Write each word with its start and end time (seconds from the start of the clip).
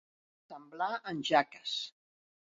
Semblar 0.45 0.95
en 1.11 1.21
Jaques. 1.29 1.75